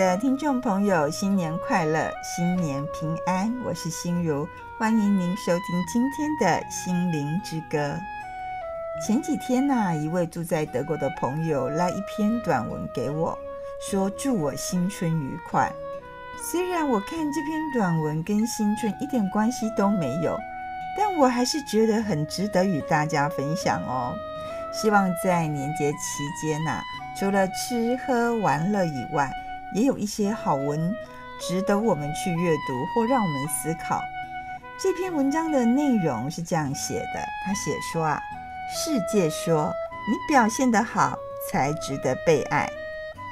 [0.00, 3.54] 的听众朋友，新年快乐，新年平安！
[3.62, 7.94] 我是心如，欢迎您收听今天的心灵之歌。
[9.06, 13.38] 前几天呢、一位住在德国的朋友来一篇短文给我，
[13.90, 15.70] 说祝我新春愉快。
[16.50, 20.34] 虽然我看这篇短文跟新春一点关系都没有，
[20.96, 24.16] 但我还是觉得很值得与大家分享哦。
[24.72, 25.98] 希望在年节期
[26.40, 26.80] 间呐、
[27.18, 29.30] 除了吃喝玩乐以外，
[29.74, 30.94] 也有一些好文
[31.40, 34.00] 值得我们去阅读或让我们思考。
[34.78, 38.20] 这篇文章的内容是这样写的：他写说啊。
[38.72, 39.72] 世界说
[40.08, 41.18] 你表现得好
[41.50, 42.70] 才值得被爱。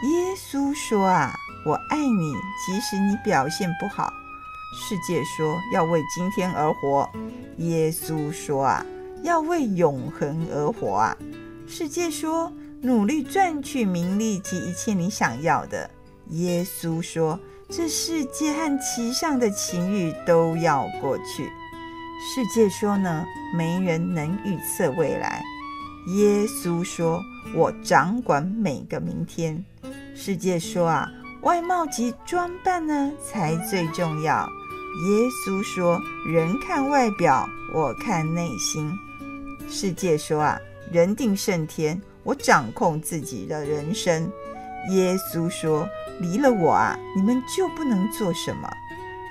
[0.02, 1.32] 耶稣说啊，
[1.64, 2.32] 我爱你，
[2.66, 4.12] 即使你表现不好。
[4.74, 7.08] 世界说要为今天而活。
[7.58, 8.84] 耶稣说啊，
[9.22, 11.16] 要为永恒而活啊。
[11.68, 15.88] 世界说努力赚取名利及一切你想要的。
[16.30, 21.50] 耶稣说这世界和其上的情欲都要过去。
[22.20, 23.24] 世界说呢，
[23.56, 25.42] 没人能预测未来。
[26.08, 27.22] 耶稣说
[27.54, 29.64] ：“我掌管每个明天。”
[30.16, 31.08] 世界说啊，
[31.42, 34.48] 外貌及装扮呢才最重要。
[35.06, 38.90] 耶稣说：“人看外表，我看内心。”
[39.70, 40.58] 世界说啊，
[40.90, 44.28] 人定胜天，我掌控自己的人生。
[44.90, 45.86] 耶稣说
[46.20, 48.68] ：“离了我啊，你们就不能做什么。”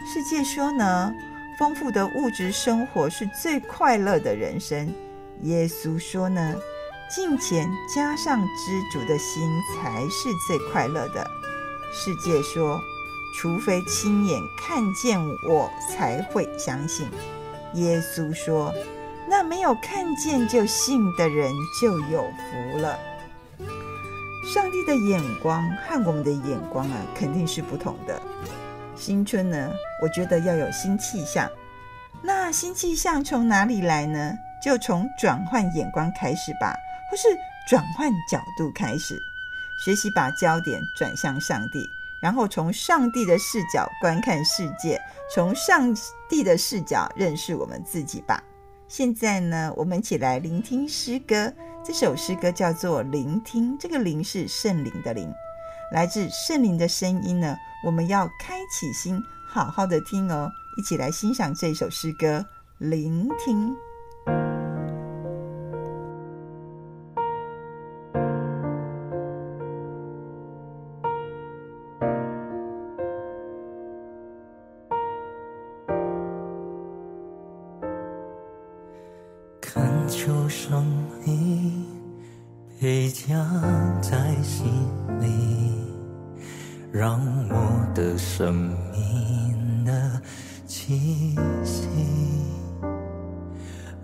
[0.06, 1.14] 世界说呢，
[1.60, 4.94] 丰富的物质生活是最快乐的人生。
[5.42, 6.56] 耶稣说呢，
[7.14, 9.44] 金钱加上知足的心
[9.76, 11.28] 才是最快乐的。
[11.94, 12.80] 世界说，
[13.40, 15.20] 除非亲眼看见
[15.50, 17.08] 我才会相信。
[17.74, 18.74] 耶稣说，
[19.30, 22.98] 那没有看见就信的人就有福了。
[24.54, 28.22] 上帝的眼光和我们的眼光啊，肯定是不同的。
[28.96, 29.70] 新春呢，
[30.02, 31.52] 我觉得要有新气象。
[32.22, 34.34] 那新气象从哪里来呢？
[34.64, 36.74] 就从转换眼光开始吧，
[37.12, 37.24] 或是
[37.68, 39.20] 转换角度开始，
[39.84, 41.86] 学习把焦点转向上帝，
[42.22, 44.98] 然后从上帝的视角观看世界，
[45.30, 45.94] 从上
[46.30, 48.42] 帝的视角认识我们自己吧。
[48.88, 51.54] 现在呢，我们一起来聆听诗歌。
[51.88, 55.34] 这首诗歌叫做《聆听》，这个“聆”是圣灵的“灵”。
[55.94, 57.56] 来自圣灵的声音呢，
[57.86, 62.40] 我们要开启心，好好的听哦，一起来欣赏这首诗歌
[62.80, 63.70] 《聆听》。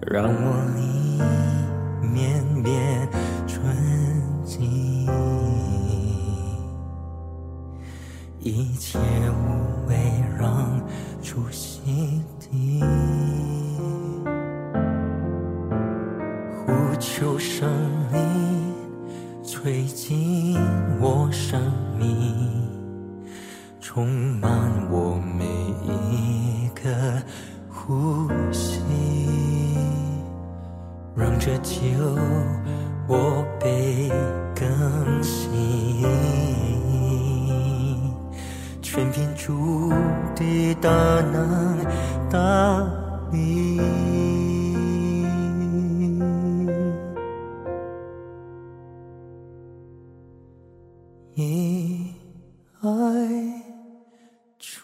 [0.06, 1.22] 让我一
[2.06, 3.08] 面面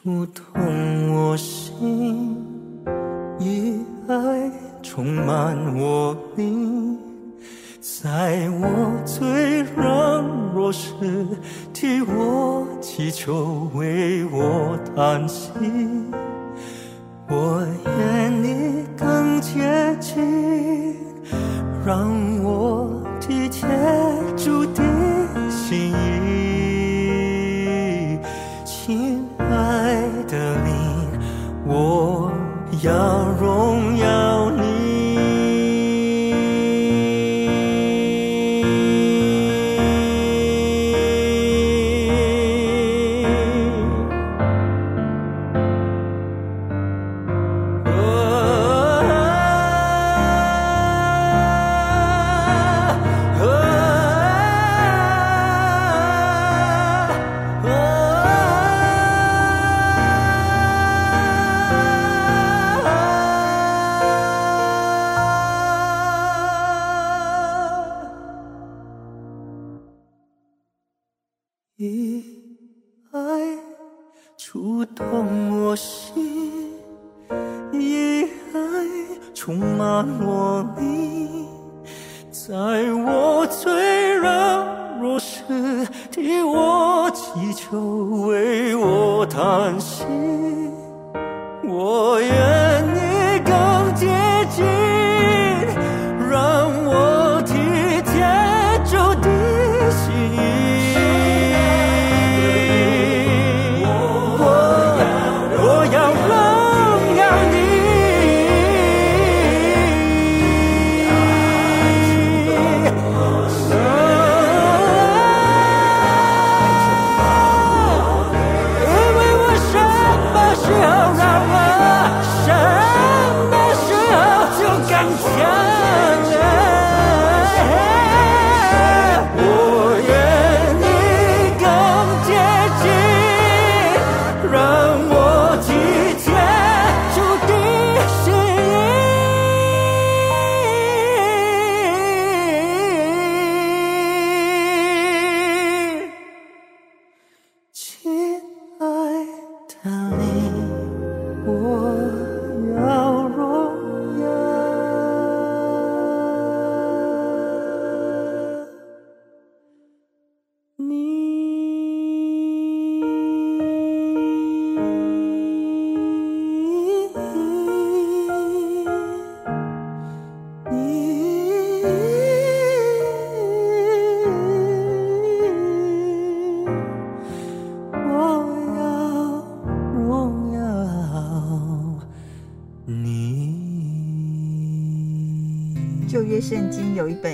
[0.01, 2.37] 触动我心，
[3.37, 4.49] 以爱
[4.81, 6.97] 充满我灵，
[7.81, 10.23] 在我最软
[10.55, 10.93] 弱时
[11.73, 15.49] 替我祈求，为我叹息。
[17.29, 20.95] 我愿你更接近，
[21.85, 22.09] 让
[22.41, 22.78] 我
[32.81, 33.18] 要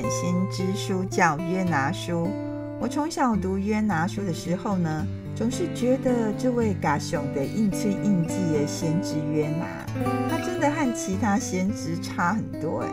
[0.09, 2.29] 先知书叫约拿书。
[2.79, 5.05] 我从小读约拿书的时候呢，
[5.35, 9.65] 总是觉得这位嘎熊的应催应记的先知约拿，
[10.29, 12.89] 他真的和其他先知差很多哎。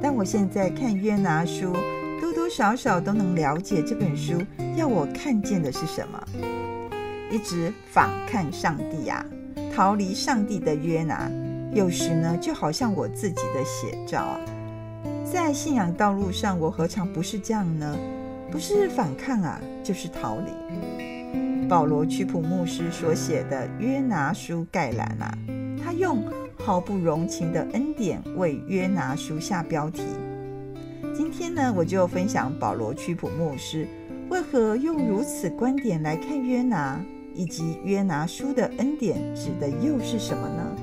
[0.00, 1.72] 但我现在看约拿书，
[2.20, 4.40] 多多少少都能了解这本书
[4.76, 6.22] 要我看见的是什么。
[7.30, 9.24] 一直反抗上帝啊，
[9.74, 11.28] 逃离上帝的约拿，
[11.72, 14.40] 有时呢就好像我自己的写照啊。
[15.34, 17.98] 在信仰道路上，我何尝不是这样呢？
[18.52, 21.68] 不是反抗啊，就是逃离。
[21.68, 25.36] 保罗屈普牧师所写的《约拿书》概览啊，
[25.82, 26.22] 他用
[26.56, 30.04] 毫不容情的恩典为约拿书下标题。
[31.12, 33.88] 今天呢，我就分享保罗屈普牧师
[34.30, 37.00] 为何用如此观点来看约拿，
[37.34, 40.73] 以及约拿书的恩典指的又是什么呢？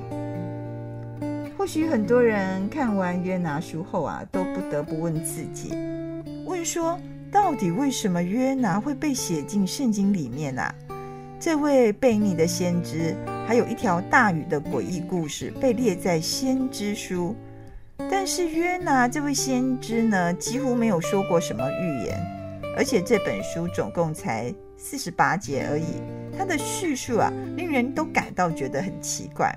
[1.62, 5.70] 或许很多人看完约拿书后啊，都不得不问自己：
[6.44, 7.00] 问说，
[7.32, 10.74] 到底为什么约拿会被写进圣经里面啊？
[11.40, 13.16] 这位悖逆的先知，
[13.46, 17.36] 还有一条大鱼的诡异故事被列在先知书，
[18.10, 22.20] 但是约拿这位先知呢，几乎没有说过什么预言，
[22.76, 26.02] 而且这本书总共才四十八节而已，
[26.36, 29.56] 他的叙述啊，令人都感到觉得很奇怪。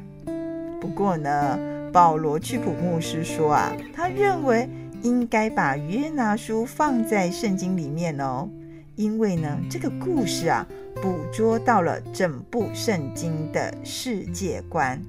[0.83, 1.59] 不过呢，
[1.95, 4.69] 保罗屈普牧师说啊，他认为
[5.03, 8.49] 应该把约拿书放在圣经里面哦，
[8.97, 10.67] 因为呢，这个故事啊，
[11.01, 15.01] 捕捉到了整部圣经的世界观。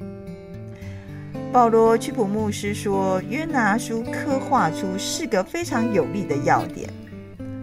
[1.51, 6.87] 保罗屈普牧师说，约拿书刻画出四个非常有力的要点，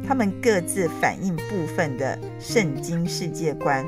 [0.04, 3.86] 他们各自反映部分的圣经世界观。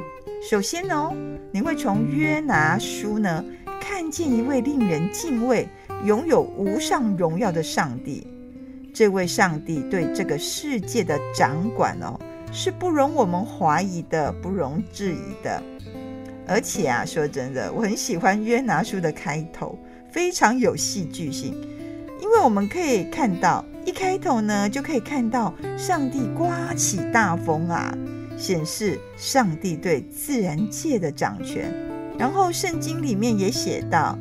[0.49, 1.13] 首先哦，
[1.51, 3.45] 你会从约拿书呢，
[3.87, 5.69] 看见一位令人敬畏、
[6.05, 8.27] 拥有无上荣耀的上帝，
[8.95, 12.19] 这位上帝对这个世界的掌管哦，
[12.51, 15.63] 是不容我们怀疑的，不容置疑的。
[16.47, 19.79] 而且啊，说真的，我很喜欢约拿书的开头，
[20.11, 21.53] 非常有戏剧性，
[22.23, 27.95] 因为我们可以看到一开头呢，就可以看到上帝刮起大风啊，
[28.39, 31.71] 显示上帝对自然界的掌权。
[32.19, 34.19] 然后圣经里面也写到，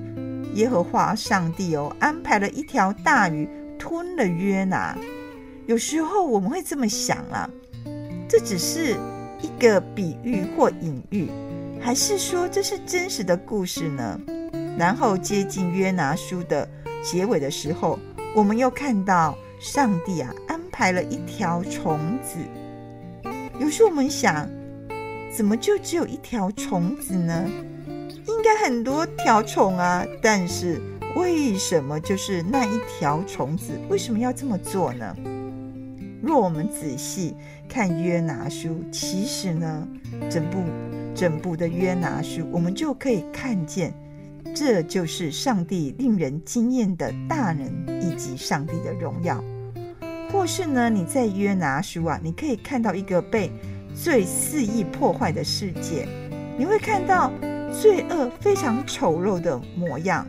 [0.55, 3.47] 耶和华上帝哦，安排了一条大鱼
[3.77, 4.97] 吞了约拿。
[5.65, 7.49] 有时候我们会这么想啊，
[8.27, 8.95] 这只是
[9.41, 11.29] 一个比喻或隐喻，
[11.79, 14.19] 还是说这是真实的故事呢？
[14.77, 16.67] 然后接近约拿书的
[17.03, 17.97] 结尾的时候，
[18.35, 22.37] 我们又看到上帝啊安排了一条虫子。
[23.59, 24.49] 有时候我们想，
[25.31, 27.49] 怎么就只有一条虫子呢？
[28.27, 30.81] 应该很多条虫啊，但是
[31.15, 33.73] 为什么就是那一条虫子？
[33.89, 35.15] 为什么要这么做呢？
[36.21, 37.35] 若我们仔细
[37.67, 39.87] 看约拿书，其实呢，
[40.29, 40.59] 整部
[41.13, 43.93] 整部的约拿书，我们就可以看见，
[44.55, 49.43] 这就是上帝令人惊艳的大能以及上帝的荣耀。
[50.31, 53.51] 或是呢，你在约拿书啊，你可以看到一个被
[53.93, 56.07] 最肆意破坏的世界，
[56.57, 57.31] 你会看到
[57.81, 60.27] 罪恶非常丑陋的模样，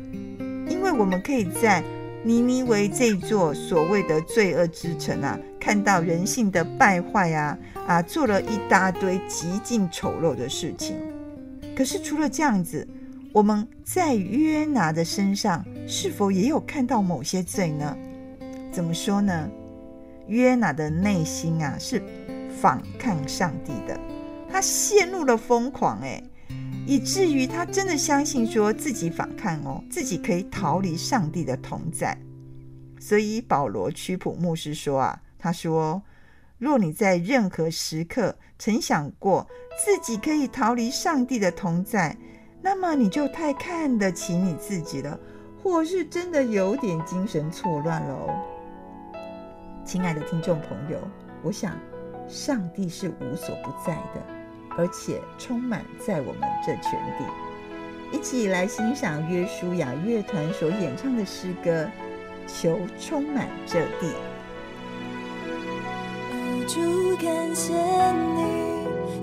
[0.66, 1.84] 因为我们可以在
[2.24, 10.96] 尼尼微这座所谓的罪恶之城啊，看到人性的败坏啊啊，做了一大堆极尽丑陋的事情。
[11.76, 12.88] 可是除了这样子，
[13.32, 17.96] 我们在约拿的身上是否也有看到某些罪呢？
[18.72, 19.48] 怎么说呢？
[20.26, 22.02] 约拿的内心啊是
[22.60, 24.00] 反抗上帝的，
[24.50, 26.24] 他陷入了疯狂，诶，
[26.86, 32.16] 以至于他真的相信说自己反抗哦，自己可以逃离上帝的同在。
[33.00, 36.02] 所以保罗屈普牧师说啊，他说：
[36.58, 39.46] 若你在任何时刻曾想过
[39.84, 42.16] 自己可以逃离上帝的同在，
[42.62, 45.18] 那么你就太看得起你自己了，
[45.62, 49.14] 或是真的有点精神错乱了哦。
[49.84, 50.98] 亲爱的听众朋友，
[51.42, 51.78] 我想，
[52.28, 54.26] 上帝是无所不在的，
[54.76, 57.24] 而且充满在我们这全地。
[58.12, 61.84] 一起来欣赏约书亚乐团所演唱的诗歌
[62.46, 64.06] 《求充满这地》。
[66.66, 66.80] 主
[67.16, 67.74] 感谢
[68.36, 68.42] 你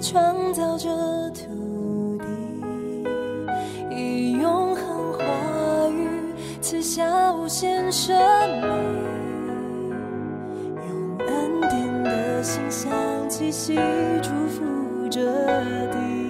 [0.01, 0.89] 创造这
[1.31, 2.25] 土地，
[3.95, 5.23] 以永恒话
[5.89, 6.07] 语
[6.61, 8.15] 赐下无限生
[8.61, 8.69] 命。
[13.29, 13.75] 气息
[14.21, 14.61] 祝福
[15.11, 15.19] 着
[15.91, 16.20] 地，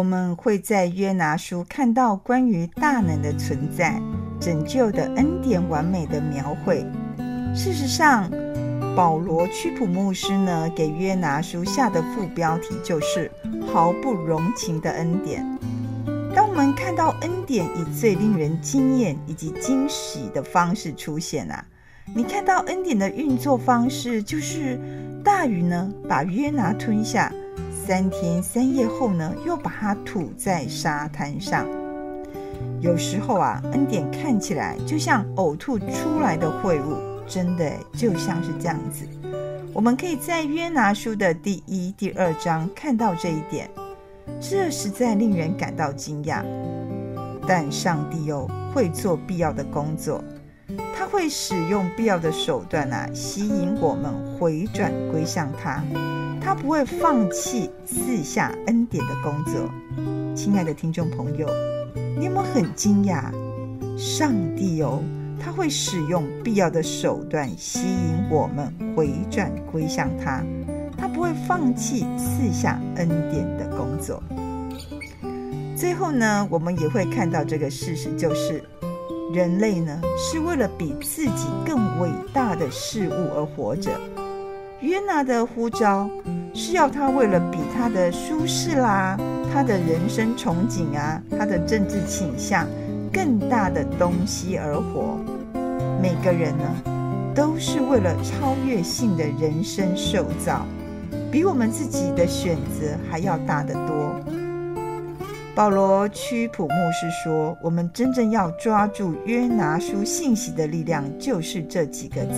[0.00, 4.00] 我们会在约拿书看到关于大能的存在、
[4.40, 6.86] 拯救的恩典完美的描绘。
[7.54, 8.30] 事实上，
[8.96, 13.30] 保罗屈普牧师呢给约拿书下的副标题就是
[13.70, 15.44] “毫不容情的恩典”。
[16.34, 21.62] 当我们看到恩典以最令人惊艳以及惊喜的方式出现啊，
[22.14, 24.80] 你看到恩典的运作方式就是
[25.22, 27.30] 大鱼呢把约拿吞下。
[27.90, 31.66] 三天三夜后呢，又把它吐在沙滩上。
[32.80, 39.04] 有时候啊，恩典看起来就像呕吐出来的秽物，真的就像是这样子。
[39.72, 43.68] 我们可以在约拿书的第一、第二章看到这一点，
[44.40, 46.44] 这实在令人感到惊讶。
[47.44, 50.22] 但上帝又会做必要的工作，
[50.96, 55.82] 他会使用必要的手段啊，吸引我们回转归向他。
[56.40, 59.70] 他不会放弃赐下恩典的工作。
[60.34, 61.46] 亲爱的听众朋友，
[62.18, 63.30] 你有没有很惊讶？
[63.98, 65.02] 上帝哦，
[65.38, 70.42] 他会使用必要的手段吸引我们回转归向他。
[70.96, 74.22] 他不会放弃赐下恩典的工作。
[75.76, 78.62] 最后呢，我们也会看到这个事实，就是
[79.32, 83.90] 人类呢是为了比自己更伟大的事物而活着。
[84.80, 86.10] 约拿的呼召
[86.52, 89.16] 是要他为了比他的舒适啦、
[89.52, 92.66] 他的人生憧憬啊、他的政治倾向
[93.12, 95.18] 更大的东西而活。
[96.02, 100.66] 每个人呢，都是为了超越性的人生受造，
[101.30, 104.39] 比我们自己的选择还要大得多。
[105.60, 112.34] 保罗屈普牧师说：“我们真正要抓住约拿书信息的力量，就是这几个字。”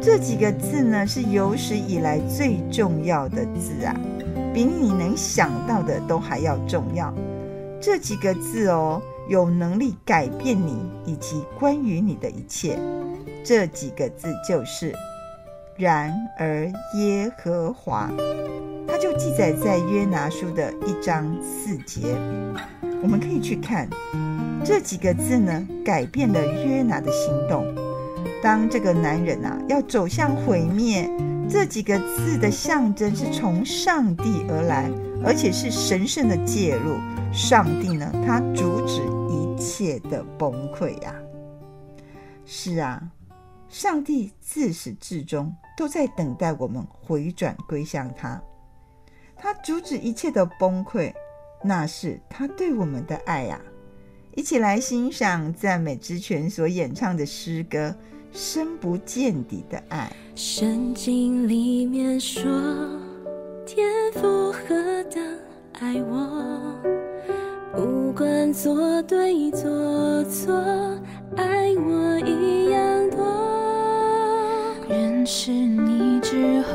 [0.00, 3.94] 这几个字呢，是有史以来最重要的字啊，
[4.54, 7.12] 比你能想到的都还要重要。
[7.78, 12.78] 这几个字哦，有能力改变你以及关于你的一切。
[13.44, 14.94] 这几个字就是
[15.76, 18.10] “然而耶和华”，
[18.86, 22.14] 它就记载在约拿书的一章四节。
[23.02, 23.88] 我们可以去看
[24.64, 27.66] 这几个字呢，改变了约拿的行动。
[28.42, 31.08] 当这个男人啊要走向毁灭，
[31.48, 34.90] 这几个字的象征是从上帝而来，
[35.24, 36.96] 而且是神圣的介入。
[37.32, 41.14] 上帝呢，他阻止一切的崩溃呀。
[42.44, 43.02] 是啊，
[43.72, 48.38] 上帝自始至终都在等待我们回转归向他。
[49.34, 51.10] 他阻止一切的崩溃，
[51.64, 53.58] 那是他对我们的爱呀。
[54.36, 57.96] 一起来欣赏赞美之泉所演唱的诗歌。
[58.30, 60.10] 深不见底的爱。
[60.34, 62.42] 圣经里面说，
[63.66, 65.38] 天父何等
[65.74, 66.78] 爱我，
[67.74, 70.54] 不管做对做错，
[71.36, 73.51] 爱我一样多。
[75.22, 76.74] 认识你之后，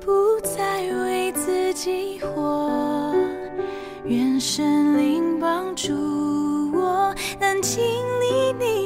[0.00, 3.14] 不再为自己活，
[4.06, 5.92] 愿神灵帮助
[6.72, 7.78] 我，能经
[8.22, 8.79] 历你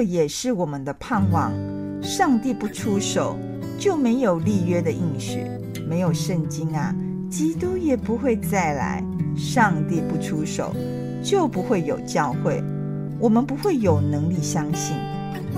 [0.00, 1.52] 这也是我们的盼望。
[2.00, 3.36] 上帝不出手，
[3.78, 5.40] 就没有立约的应许；
[5.86, 6.96] 没有圣经啊，
[7.28, 9.04] 基督也不会再来。
[9.36, 10.74] 上帝不出手，
[11.22, 12.64] 就不会有教会。
[13.18, 14.96] 我们不会有能力相信。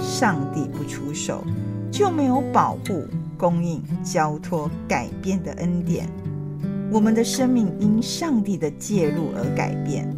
[0.00, 1.44] 上帝不出手，
[1.92, 3.04] 就没有保护、
[3.38, 6.08] 供应、交托、改变的恩典。
[6.90, 10.12] 我们的生命因上帝的介入而改变。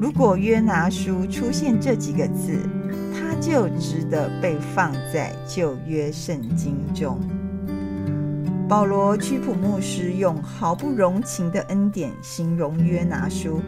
[0.00, 2.58] 如果约拿书出现这几个字，
[3.32, 7.18] 他就值得被放在旧约圣经中。
[8.68, 13.62] 保罗屈普牧师用毫不容情的恩典形容约拿书。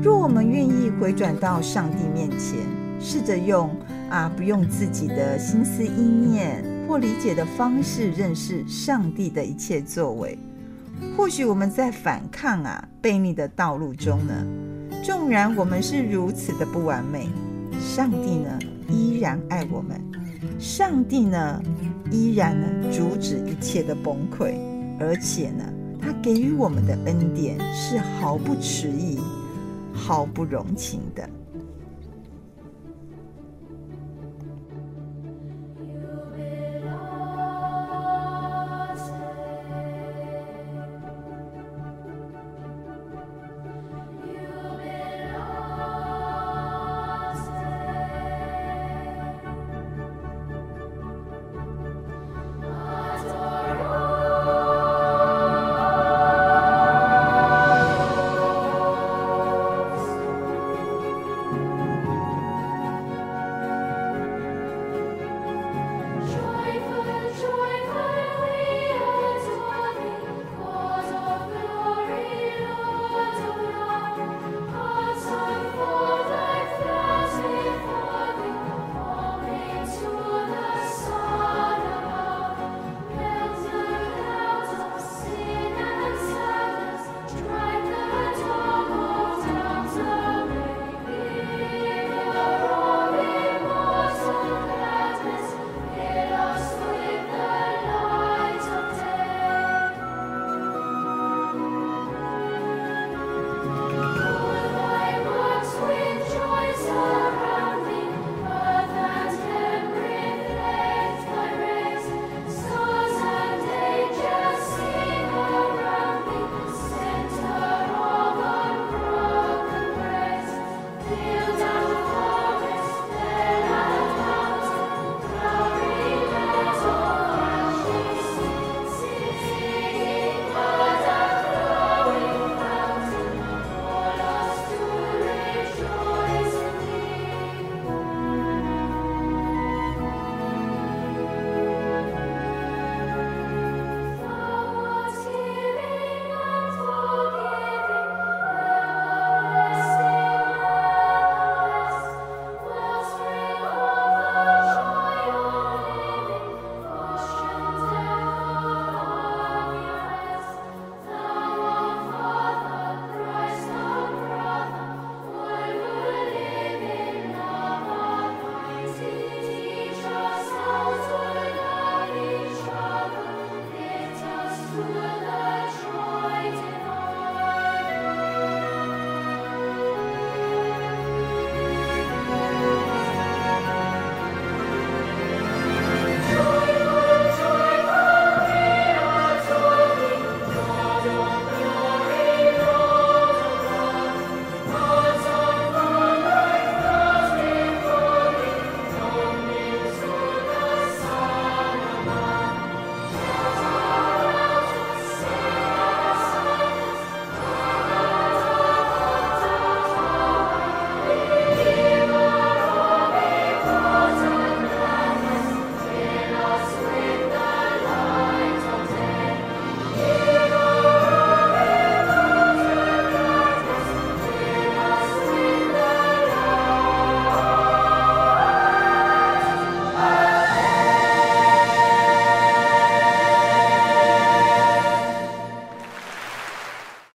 [0.00, 2.60] 若我们愿意回转到上帝面前，
[3.00, 3.68] 试着用
[4.08, 10.38] 啊不用自己的心思意念或理解的方式认识上帝的一切作为，
[11.16, 14.46] 或许我们在反抗啊悖逆的道路中呢，
[15.02, 17.28] 纵然我们是如此的不完美。
[17.80, 18.58] 上帝呢，
[18.88, 20.00] 依然爱我们。
[20.58, 21.62] 上帝呢，
[22.10, 24.54] 依然呢，阻止一切的崩溃，
[24.98, 25.64] 而且呢，
[26.00, 29.18] 他给予我们的恩典是毫不迟疑、
[29.92, 31.28] 毫不容情的。